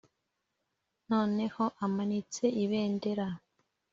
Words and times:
noneho 1.09 1.63
amanitse 1.85 2.43
ibendera 2.63 3.27